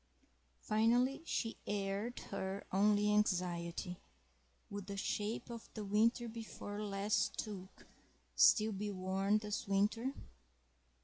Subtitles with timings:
[0.61, 7.85] Finally, she aired her only anxiety—would the shape of the winter before last toque
[8.35, 10.13] still be worn this winter?